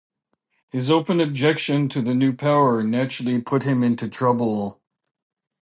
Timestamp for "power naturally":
2.35-3.39